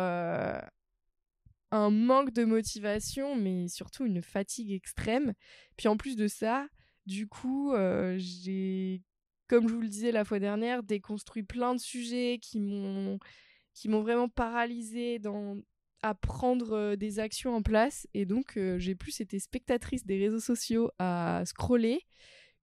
[1.71, 5.33] un manque de motivation, mais surtout une fatigue extrême.
[5.75, 6.67] Puis en plus de ça,
[7.05, 7.73] du coup,
[8.17, 9.01] j'ai,
[9.47, 13.19] comme je vous le disais la fois dernière, déconstruit plein de sujets qui m'ont
[13.73, 15.57] qui m'ont vraiment paralysé dans
[16.01, 20.89] à prendre des actions en place et donc j'ai plus été spectatrice des réseaux sociaux
[20.99, 22.01] à scroller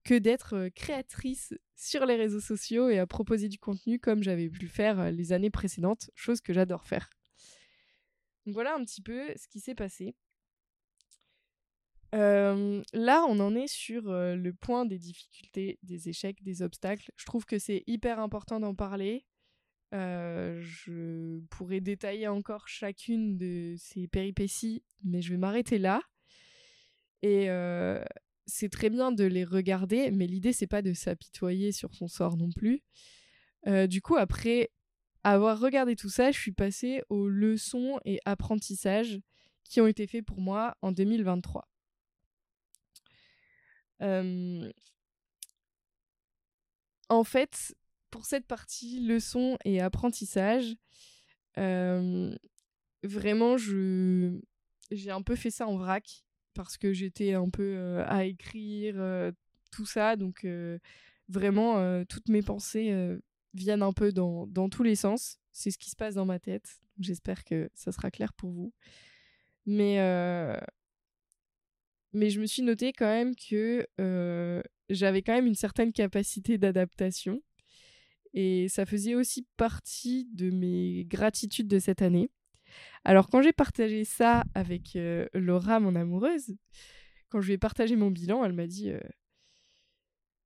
[0.05, 4.61] que d'être créatrice sur les réseaux sociaux et à proposer du contenu comme j'avais pu
[4.61, 7.09] le faire les années précédentes, chose que j'adore faire.
[8.45, 10.15] Voilà un petit peu ce qui s'est passé.
[12.13, 17.11] là, on en est sur le point des difficultés, des échecs, des obstacles.
[17.17, 19.25] Je trouve que c'est hyper important d'en parler.
[19.91, 26.01] je pourrais détailler encore chacune de ces péripéties, mais je vais m'arrêter là.
[27.23, 27.49] Et,
[28.47, 32.37] c'est très bien de les regarder, mais l'idée c'est pas de s'apitoyer sur son sort
[32.37, 32.83] non plus.
[33.67, 34.71] Euh, du coup, après
[35.23, 39.19] avoir regardé tout ça, je suis passée aux leçons et apprentissages
[39.63, 41.67] qui ont été faits pour moi en 2023.
[44.01, 44.71] Euh,
[47.09, 47.75] en fait,
[48.11, 50.75] pour cette partie leçons et apprentissages,
[51.57, 52.35] euh,
[53.03, 54.39] vraiment, je
[54.91, 56.24] j'ai un peu fait ça en vrac
[56.55, 58.95] parce que j'étais un peu à écrire,
[59.71, 60.15] tout ça.
[60.15, 60.47] Donc
[61.29, 63.17] vraiment, toutes mes pensées
[63.53, 65.39] viennent un peu dans, dans tous les sens.
[65.51, 66.79] C'est ce qui se passe dans ma tête.
[66.99, 68.73] J'espère que ça sera clair pour vous.
[69.65, 69.97] Mais,
[72.13, 73.87] mais je me suis noté quand même que
[74.89, 77.41] j'avais quand même une certaine capacité d'adaptation.
[78.37, 82.29] Et ça faisait aussi partie de mes gratitudes de cette année.
[83.03, 86.55] Alors quand j'ai partagé ça avec euh, Laura, mon amoureuse,
[87.29, 88.99] quand je lui ai partagé mon bilan, elle m'a dit euh,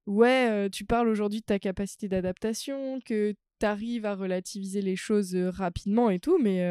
[0.05, 4.95] Ouais, euh, tu parles aujourd'hui de ta capacité d'adaptation, que tu arrives à relativiser les
[4.95, 6.63] choses rapidement et tout, mais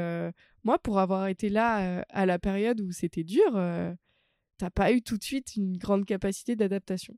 [0.64, 3.52] moi, pour avoir été là à la période où c'était dur,
[4.56, 7.14] t'as pas eu tout de suite une grande capacité d'adaptation.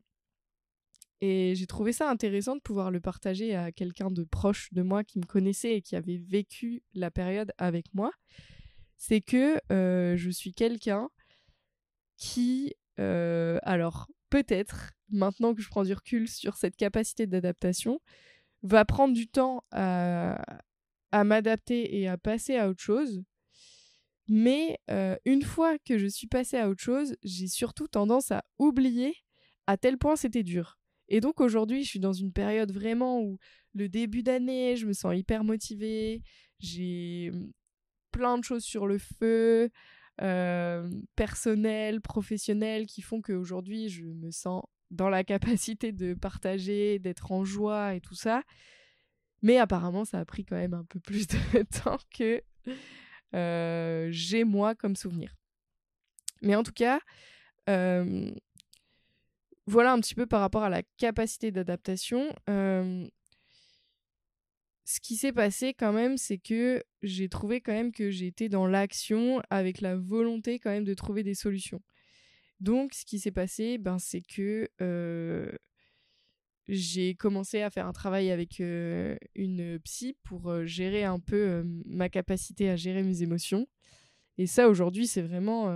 [1.22, 5.04] Et j'ai trouvé ça intéressant de pouvoir le partager à quelqu'un de proche de moi
[5.04, 8.10] qui me connaissait et qui avait vécu la période avec moi
[9.00, 11.08] c'est que euh, je suis quelqu'un
[12.18, 17.98] qui, euh, alors peut-être, maintenant que je prends du recul sur cette capacité d'adaptation,
[18.62, 20.38] va prendre du temps à,
[21.12, 23.22] m'adapter et à passer à autre chose.
[24.28, 28.44] Mais euh, une fois que je suis passée à autre chose, j'ai surtout tendance à
[28.58, 29.16] oublier
[29.66, 30.79] à tel point c'était dur.
[31.10, 33.38] Et donc aujourd'hui, je suis dans une période vraiment où
[33.74, 36.22] le début d'année, je me sens hyper motivée,
[36.60, 37.32] j'ai
[38.12, 39.70] plein de choses sur le feu,
[40.22, 45.24] euh, personnelles, professionnelles, qui font qu'aujourd'hui, je me sens dans la
[45.64, 48.42] capacité de partager, d'être en joie et tout ça.
[49.42, 52.42] Mais apparemment, ça a pris quand même un peu plus de temps que
[53.34, 55.34] euh, j'ai moi comme souvenir.
[56.42, 57.00] Mais en tout cas,
[57.68, 58.30] euh,
[59.66, 62.34] voilà un petit peu par rapport à la capacité d'adaptation.
[62.46, 63.08] ce
[65.00, 69.40] qui s'est passé quand même, c'est que j'ai trouvé quand même que j'étais dans l'action
[69.50, 71.80] avec la volonté quand même de trouver des solutions.
[72.58, 74.68] Donc, ce qui s'est passé, ben, c'est que
[76.68, 82.68] j'ai commencé à faire un travail avec une psy pour gérer un peu ma capacité
[82.70, 83.66] à gérer mes émotions.
[84.38, 85.68] Et ça, aujourd'hui, c'est vraiment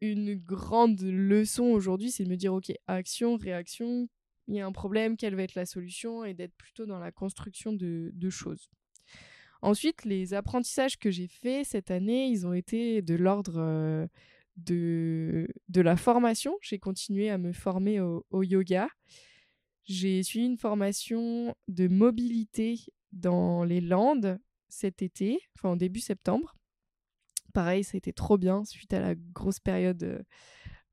[0.00, 4.08] une grande leçon aujourd'hui, c'est de me dire, ok, action, réaction,
[4.48, 7.12] il y a un problème, quelle va être la solution, et d'être plutôt dans la
[7.12, 8.70] construction de, choses.
[9.62, 14.06] Ensuite, les apprentissages que j'ai faits cette année, ils ont été de l'ordre euh,
[14.56, 16.56] de, de la formation.
[16.60, 18.88] J'ai continué à me former au, yoga.
[19.84, 22.78] J'ai suivi une formation de mobilité
[23.12, 26.54] dans les Landes cet été, enfin en début septembre.
[27.56, 30.22] Pareil, ça a été trop bien suite à la grosse période euh,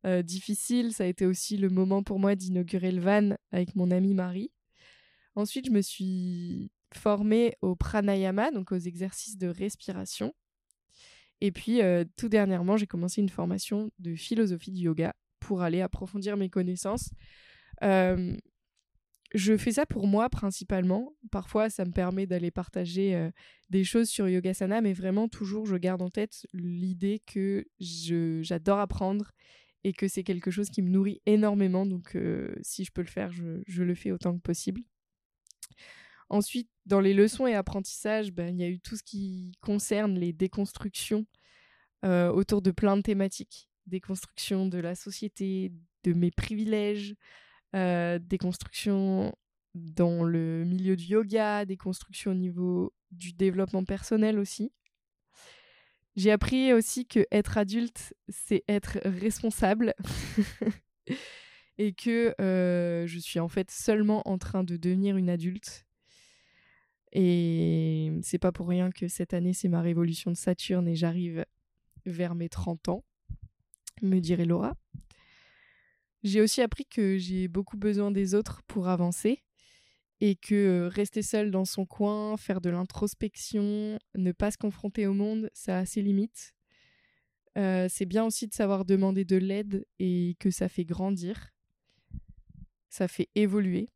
[0.06, 0.93] euh, difficile.
[0.93, 4.49] Ça a été aussi le moment pour moi d'inaugurer le van avec mon amie Marie.
[5.36, 10.34] Ensuite, je me suis formée au pranayama, donc aux exercices de respiration.
[11.41, 15.82] Et puis, euh, tout dernièrement, j'ai commencé une formation de philosophie du yoga pour aller
[15.82, 17.10] approfondir mes connaissances.
[19.34, 21.13] Je fais ça pour moi principalement.
[21.32, 23.30] Parfois, ça me permet d'aller partager
[23.69, 29.32] des choses sur Yogasana, mais vraiment, toujours, je garde en tête l'idée que j'adore apprendre
[29.84, 31.86] et que c'est quelque chose qui me nourrit énormément.
[31.86, 34.82] Donc, euh, si je peux le faire, je, le fais autant que possible.
[36.30, 40.17] Ensuite, dans les leçons et apprentissages, ben, il y a eu tout ce qui concerne
[40.17, 41.26] les déconstructions
[42.06, 43.69] euh, autour de plein de thématiques.
[43.88, 47.15] Déconstruction de la société, de mes privilèges,
[47.76, 49.34] euh, déconstruction
[49.74, 54.72] dans le milieu du yoga, déconstruction au niveau du développement personnel aussi.
[56.16, 59.96] J'ai appris aussi que être adulte, c'est être responsable.
[61.78, 65.86] et que euh, je suis en fait seulement en train de devenir une adulte.
[67.12, 71.46] Et c'est pas pour rien que cette année, c'est ma révolution de Saturne et j'arrive
[72.06, 73.04] vers mes 30 ans,
[74.02, 74.76] me dirait Laura.
[76.24, 79.44] J'ai aussi appris que j'ai beaucoup besoin des autres pour avancer
[80.22, 85.14] et que rester seul dans son coin, faire de l'introspection, ne pas se confronter au
[85.14, 86.54] monde, ça a ses limites.
[87.56, 91.52] C'est bien aussi de savoir demander de l'aide et que ça fait grandir,
[92.90, 93.90] ça fait évoluer.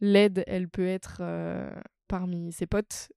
[0.00, 1.22] L'aide, elle peut être
[2.08, 3.12] parmi ses potes,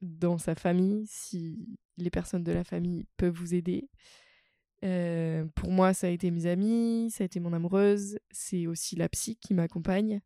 [0.00, 3.90] dans sa famille, si les personnes de la famille peuvent vous aider.
[4.80, 9.08] Pour moi, ça a été mes amis, ça a été mon amoureuse, c'est aussi la
[9.08, 10.20] psy qui m'accompagne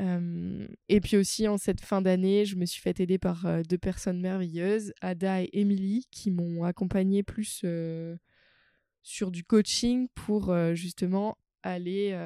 [0.00, 4.20] et puis aussi, en cette fin d'année, je me suis fait aider par deux personnes
[4.20, 7.64] merveilleuses, Ada et Emily, qui m'ont accompagnée plus
[9.02, 12.16] sur du coaching pour justement aller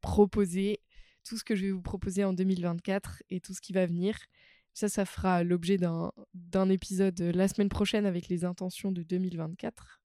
[0.00, 0.80] proposer
[1.22, 4.18] tout ce que je vais vous proposer en 2024 et tout ce qui va venir.
[4.76, 10.02] Ça, ça fera l'objet d'un épisode la semaine prochaine avec les intentions de 2024.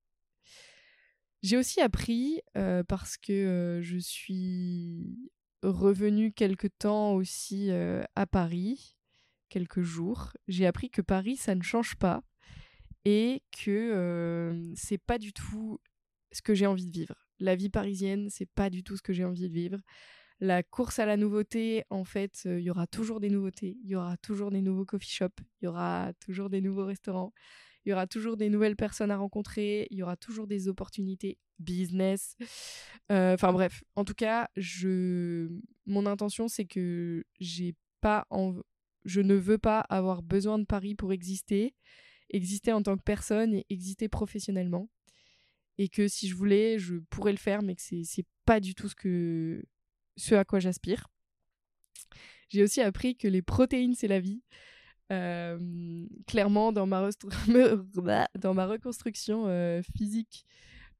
[1.43, 2.39] J'ai aussi appris,
[2.87, 5.31] parce que je suis
[5.61, 8.95] revenu quelque temps aussi euh, à Paris,
[9.49, 12.23] quelques jours, j'ai appris que Paris, ça ne change pas
[13.05, 15.79] et que euh, c'est pas du tout
[16.31, 17.15] ce que j'ai envie de vivre.
[17.39, 19.79] La vie parisienne, c'est pas du tout ce que j'ai envie de vivre.
[20.41, 23.89] La course à la nouveauté, en fait, euh, il y aura toujours des nouveautés, il
[23.91, 27.31] y aura toujours des nouveaux coffee shops, il y aura toujours des nouveaux restaurants,
[27.85, 31.37] il y aura toujours des nouvelles personnes à rencontrer, il y aura toujours des opportunités
[31.59, 32.35] business.
[33.11, 35.47] Euh, enfin bref, en tout cas, je
[35.85, 37.23] mon intention c'est que
[38.01, 38.25] pas
[39.05, 41.75] je ne veux pas avoir besoin de Paris pour exister,
[42.29, 44.89] exister en tant que personne et exister professionnellement.
[45.77, 48.89] Et que si je voulais, je pourrais le faire, mais que c'est pas du tout
[48.89, 49.63] ce, que...
[50.17, 51.07] ce à quoi j'aspire.
[52.49, 54.41] J'ai aussi appris que les protéines, c'est la vie.
[55.11, 57.05] Euh, clairement, dans ma,
[58.65, 60.45] reconstruction euh, physique,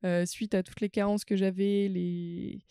[0.06, 2.62] euh, suite à toutes les carences que j'avais, les,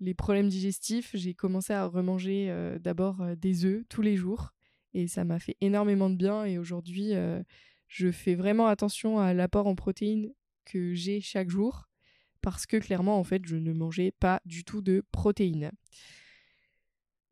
[0.00, 4.52] les problèmes digestifs, j'ai commencé à remanger d'abord des œufs tous les jours.
[4.94, 6.44] Et ça m'a fait énormément de bien.
[6.44, 7.12] Et aujourd'hui,
[7.88, 10.32] je fais vraiment attention à l'apport en protéines
[10.64, 11.88] que j'ai chaque jour.
[12.42, 15.72] Parce que clairement, en fait, je ne mangeais pas du tout de protéines.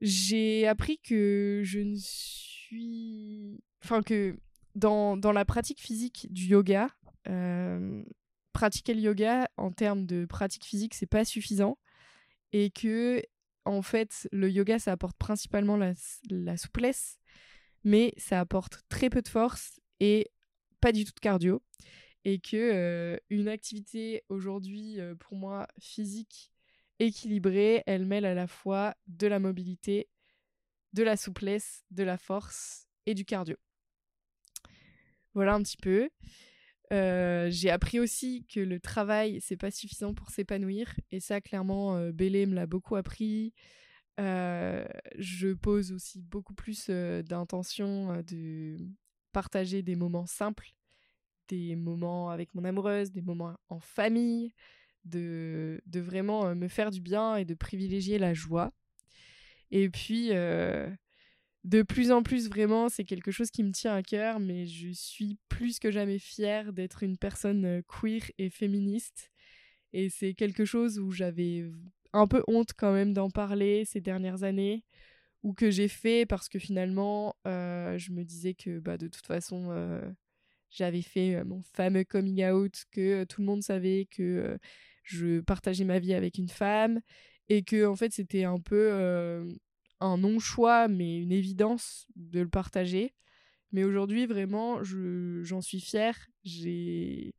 [0.01, 4.37] J'ai appris que je ne suis Enfin, que
[4.75, 6.89] dans, dans la pratique physique du yoga,
[7.29, 8.03] euh,
[8.53, 11.79] pratiquer le yoga en termes de pratique physique, c'est pas suffisant.
[12.53, 13.23] Et que,
[13.65, 15.95] en fait, le yoga, ça apporte principalement la,
[16.29, 17.19] la souplesse,
[17.85, 20.31] mais ça apporte très peu de force et
[20.81, 21.63] pas du tout de cardio.
[22.25, 26.53] Et que une activité aujourd'hui, pour moi, physique
[26.99, 30.09] équilibrée, elle mêle à la fois de la mobilité,
[30.93, 33.57] de la souplesse, de la force et du cardio.
[35.33, 36.11] Voilà un petit peu.
[36.91, 40.93] J'ai appris aussi que le travail, c'est pas suffisant pour s'épanouir.
[41.11, 43.55] Et ça, clairement, Bélé me l'a beaucoup appris.
[44.19, 48.77] Je pose aussi beaucoup plus d'intention de
[49.33, 50.75] partager des moments simples,
[51.51, 54.53] des moments avec mon amoureuse, des moments en famille,
[55.05, 58.73] de, de vraiment me faire du bien et de privilégier la joie.
[59.71, 60.33] Et puis,
[61.65, 64.91] de plus en plus vraiment, c'est quelque chose qui me tient à cœur, mais je
[64.93, 69.31] suis plus que jamais fière d'être une personne euh, queer et féministe.
[69.93, 71.71] Et c'est quelque chose où j'avais
[72.13, 74.85] un peu honte quand même d'en parler ces dernières années,
[75.43, 79.27] ou que j'ai fait parce que finalement, euh, je me disais que bah, de toute
[79.27, 80.01] façon, euh,
[80.71, 84.59] j'avais fait mon fameux coming out, que tout le monde savait que
[85.03, 87.01] je partageais ma vie avec une femme,
[87.49, 88.93] et que en fait c'était un peu
[90.01, 93.15] un non-choix, mais une évidence de le partager.
[93.73, 96.17] Mais aujourd'hui, vraiment, j'en suis fière.
[96.43, 97.35] J'ai,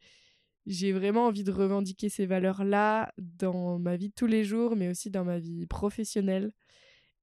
[0.65, 4.89] j'ai vraiment envie de revendiquer ces valeurs-là dans ma vie de tous les jours, mais
[4.89, 6.51] aussi dans ma vie professionnelle.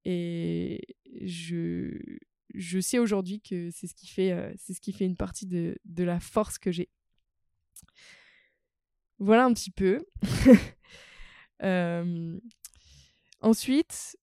[0.05, 0.81] Et
[1.23, 1.99] je,
[2.55, 5.47] je sais aujourd'hui que c'est ce qui fait, euh, c'est ce qui fait une partie
[5.47, 6.89] de, de la force que j'ai.
[9.19, 10.05] Voilà un petit peu.
[11.63, 12.39] euh,
[13.41, 14.17] ensuite,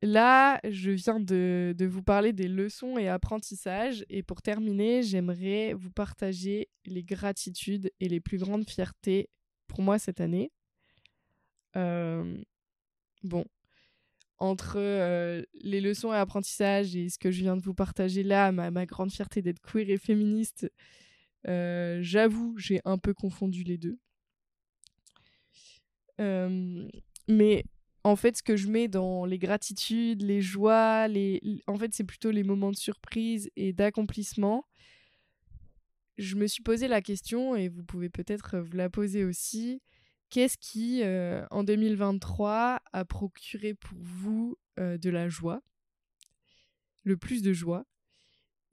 [0.00, 4.04] Là, je viens de, vous parler des leçons et apprentissages.
[4.08, 9.28] Et pour terminer, j'aimerais vous partager les gratitudes et les plus grandes fiertés
[9.66, 10.52] pour moi cette année.
[11.76, 12.40] Euh,
[13.24, 13.44] bon,
[14.38, 18.52] entre euh, les leçons et apprentissages et ce que je viens de vous partager là,
[18.52, 20.70] ma, grande fierté d'être queer et féministe,
[21.46, 23.98] euh, j'avoue, j'ai un peu confondu les deux.
[27.28, 27.64] mais
[28.04, 31.62] en fait, ce que je mets dans les gratitudes, les joies, les...
[31.66, 34.64] en fait, c'est plutôt les moments de surprise et d'accomplissement.
[36.16, 39.82] Je me suis posé la question, et vous pouvez peut-être vous la poser aussi,
[40.30, 45.62] qu'est-ce qui, euh, en 2023, a procuré pour vous euh, de la joie
[47.04, 47.84] Le plus de joie?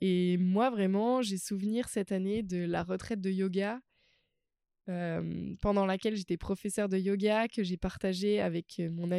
[0.01, 3.79] Et moi, vraiment, j'ai souvenir cette année de la retraite de yoga
[4.87, 9.09] euh, pendant laquelle j'étais professeur de yoga, que j'ai partagé avec mon,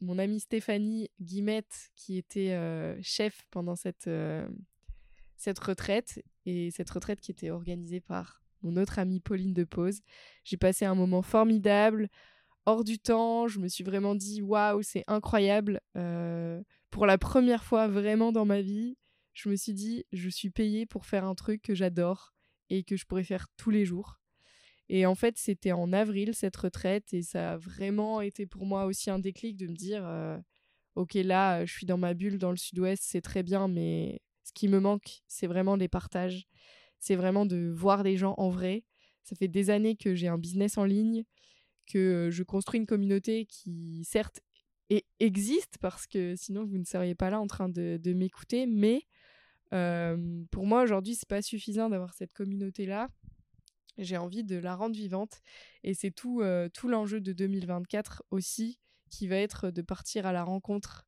[0.00, 2.56] mon amie Stéphanie Guimette, qui était
[3.02, 4.08] chef pendant cette,
[5.36, 10.00] cette retraite, et cette retraite qui était organisée par mon autre amie Pauline de Pose.
[10.44, 12.08] J'ai passé un moment formidable,
[12.66, 15.80] hors du temps, je me suis vraiment dit, waouh, c'est incroyable.
[16.90, 18.96] pour la première fois vraiment dans ma vie,
[19.32, 22.34] je me suis dit, je suis payée pour faire un truc que j'adore
[22.70, 24.18] et que je pourrais faire tous les jours.
[24.88, 28.84] Et en fait, c'était en avril cette retraite et ça a vraiment été pour moi
[28.84, 30.38] aussi un déclic de me dire euh,
[30.96, 34.52] OK, là, je suis dans ma bulle dans le sud-ouest, c'est très bien, mais ce
[34.52, 36.46] qui me manque, c'est vraiment les partages.
[37.02, 38.84] C'est vraiment de voir des gens en vrai.
[39.24, 41.24] Ça fait des années que j'ai un business en ligne,
[41.86, 44.40] que je construis une communauté qui, certes,
[45.18, 49.02] existe parce que sinon vous ne seriez pas là en train de, m'écouter, mais
[49.72, 53.08] euh, pour moi aujourd'hui, c'est pas suffisant d'avoir cette communauté là
[53.98, 55.40] j'ai envie de la rendre vivante.
[55.84, 58.78] Et c'est tout, euh, tout l'enjeu de 2024 aussi,
[59.10, 61.06] qui va être de partir à la rencontre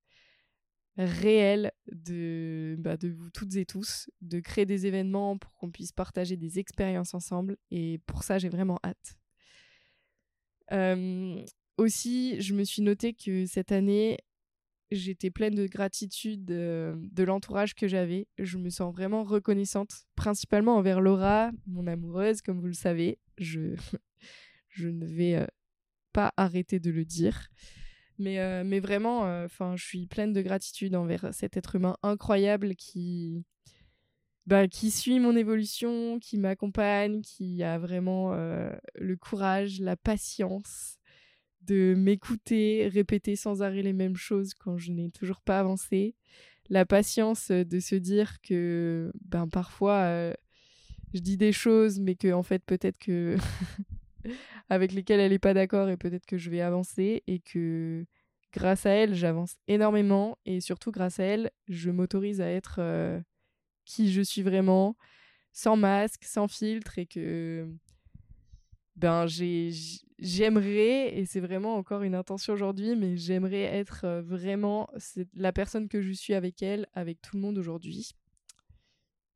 [0.97, 5.93] réelle de, bah, de vous toutes et tous, de créer des événements pour qu'on puisse
[5.93, 7.57] partager des expériences ensemble.
[7.71, 9.17] Et pour ça, j'ai vraiment hâte.
[11.77, 14.19] Aussi, je me suis noté que cette année,
[14.93, 18.29] j'étais pleine de gratitude de l'entourage que j'avais.
[18.39, 23.19] Je me sens vraiment reconnaissante, principalement envers Laura, mon amoureuse, comme vous le savez.
[23.39, 23.75] Je,
[24.69, 25.45] je ne vais
[26.13, 27.49] pas arrêter de le dire.
[28.19, 32.77] Mais, euh, mais vraiment, enfin, je suis pleine de gratitude envers cet être humain incroyable
[32.77, 33.45] qui,
[34.47, 40.99] bah, qui suit mon évolution, qui m'accompagne, qui a vraiment le courage, la patience
[41.67, 46.15] de m'écouter, répéter sans arrêt les mêmes choses quand je n'ai toujours pas avancé,
[46.69, 50.35] la patience de se dire que ben parfois euh,
[51.13, 53.37] je dis des choses mais que en fait peut-être que
[54.69, 58.05] avec lesquelles elle n'est pas d'accord et peut-être que je vais avancer et que
[58.53, 63.21] grâce à elle j'avance énormément et surtout grâce à elle je m'autorise à être euh,
[63.85, 64.97] qui je suis vraiment
[65.53, 67.69] sans masque, sans filtre et que
[68.97, 74.89] ben j'aimerais et c'est vraiment encore une intention aujourd'hui mais j'aimerais être euh, vraiment
[75.35, 78.13] la personne que je suis avec elle avec tout le monde aujourd'hui.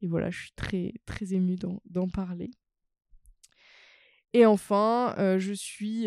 [0.00, 2.50] Et voilà je suis très très émue d'en parler
[4.38, 6.06] Et enfin, je suis,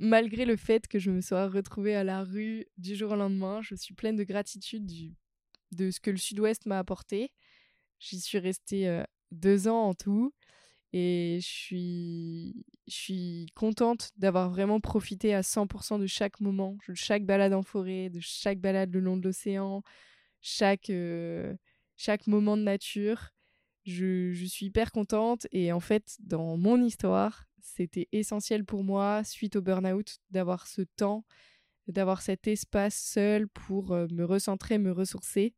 [0.00, 3.60] malgré le fait que je me sois retrouvée à la rue du jour au lendemain,
[3.62, 4.90] je suis pleine de gratitude
[5.70, 7.30] de ce que le Sud-Ouest m'a apporté.
[8.00, 10.34] J'y suis restée deux ans en tout.
[10.92, 16.94] Et je suis, je suis contente d'avoir vraiment profité à 100% de chaque moment, de
[16.94, 19.84] chaque balade en forêt, de chaque balade le long de l'océan,
[20.40, 20.90] chaque,
[21.96, 23.30] chaque moment de nature.
[23.84, 29.22] Je, je, suis hyper contente et en fait, dans mon histoire, c'était essentiel pour moi,
[29.24, 31.24] suite au burn-out, d'avoir ce temps,
[31.86, 35.54] d'avoir cet espace seul pour me recentrer, me ressourcer.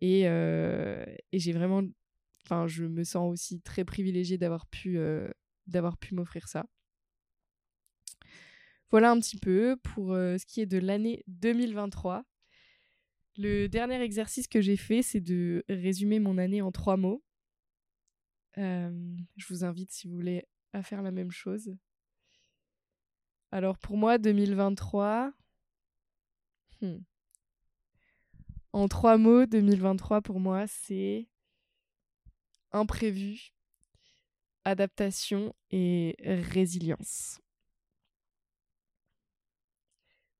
[0.00, 1.82] Et, et j'ai vraiment
[2.48, 5.30] enfin, je me sens aussi très privilégiée d'avoir pu, euh,
[5.66, 6.66] d'avoir pu m'offrir ça.
[8.90, 12.24] Voilà un petit peu pour euh, ce qui est de l'année 2023.
[13.36, 17.22] Le dernier exercice que j'ai fait, c'est de résumer mon année en trois mots.
[18.56, 21.74] Euh, je vous invite, si vous voulez, à faire la même chose.
[23.50, 25.32] Alors pour moi, 2023...
[26.80, 26.98] Hmm.
[28.72, 31.26] En trois mots, 2023 pour moi, c'est
[32.70, 33.52] imprévu,
[34.64, 37.40] adaptation et résilience.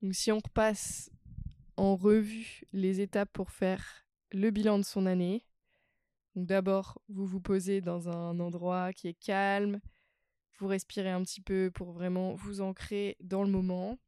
[0.03, 1.11] Donc si on repasse
[1.76, 5.45] en revue les étapes pour faire le bilan de son année,
[6.37, 9.81] d'abord vous vous posez dans un endroit qui est calme,
[10.59, 13.99] vous respirez un petit peu pour vraiment vous ancrer dans le moment,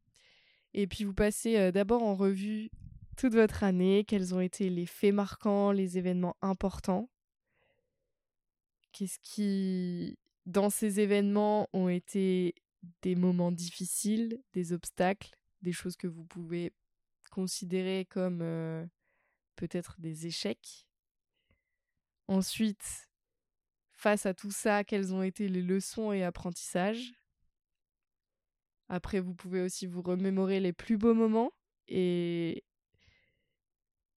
[0.75, 2.71] et puis vous passez euh, d'abord en revue
[3.17, 7.11] toute votre année, quels ont été les faits marquants, les événements importants,
[8.93, 12.55] Qu'est-ce qui, dans ces événements, ont été
[13.03, 16.73] des moments difficiles, des obstacles, des choses que vous pouvez
[17.31, 18.85] considérer comme euh,
[19.57, 20.87] peut-être des échecs.
[22.27, 23.10] Ensuite,
[24.01, 27.13] face à tout ça, quelles ont été les leçons et apprentissages
[28.89, 31.53] Après, vous pouvez aussi vous remémorer les plus beaux moments
[31.87, 32.65] et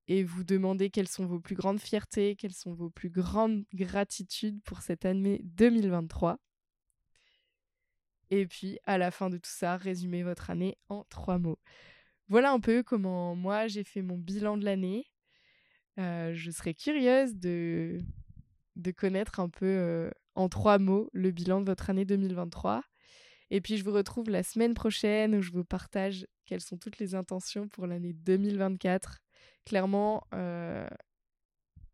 [0.07, 4.61] et vous demandez quelles sont vos plus grandes fiertés, quelles sont vos plus grandes gratitudes
[4.63, 6.39] pour cette année 2023.
[8.29, 11.59] Et puis, à la fin de tout ça, résumez votre année en trois mots.
[12.27, 15.05] Voilà un peu comment moi j'ai fait mon bilan de l'année.
[15.99, 18.01] Euh, je serais curieuse de,
[18.75, 22.83] de connaître un peu en trois mots le bilan de votre année 2023.
[23.51, 26.97] Et puis je vous retrouve la semaine prochaine où je vous partage quelles sont toutes
[26.97, 29.23] les intentions pour l'année 2024
[29.65, 30.23] clairement,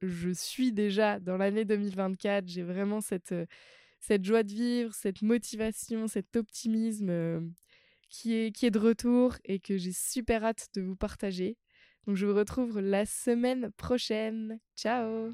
[0.01, 2.47] je suis déjà dans l'année 2024.
[2.47, 3.35] J'ai vraiment cette,
[3.99, 7.51] cette joie de vivre, cette motivation, cet optimisme
[8.09, 11.57] qui, est, qui est de retour et que j'ai super hâte de vous partager.
[12.07, 14.59] Donc je vous retrouve la semaine prochaine.
[14.75, 15.31] Ciao